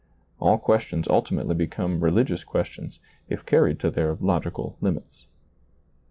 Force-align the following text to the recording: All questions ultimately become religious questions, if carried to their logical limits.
All 0.39 0.57
questions 0.57 1.07
ultimately 1.07 1.53
become 1.53 2.03
religious 2.03 2.43
questions, 2.43 2.97
if 3.29 3.45
carried 3.45 3.79
to 3.81 3.91
their 3.91 4.15
logical 4.15 4.75
limits. 4.81 5.27